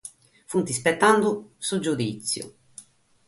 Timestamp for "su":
1.67-1.75